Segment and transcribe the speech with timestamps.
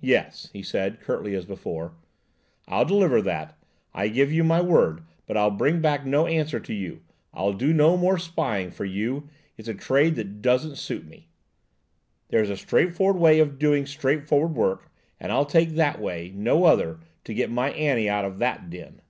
[0.00, 1.92] "Yes," he said, curtly as before.
[2.66, 3.56] "I'll deliver that,
[3.94, 7.02] I give you my word, but I'll bring back no answer to you.
[7.32, 11.28] I'll do no more spying for you–it's a trade that doesn't suit me.
[12.30, 16.64] There's a straight forward way of doing straight forward work, and I'll take that way–no
[16.64, 19.00] other–to get my Annie out of that den."